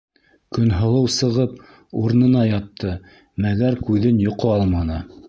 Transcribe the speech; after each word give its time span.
Көнһылыу 0.57 1.11
сығып 1.15 1.53
урынына 2.03 2.45
ятты, 2.53 2.95
мәгәр 3.47 3.79
күҙен 3.91 4.19
йоҡо 4.27 4.55
алманы. 4.57 4.99